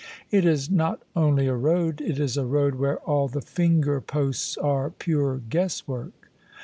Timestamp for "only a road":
1.15-2.01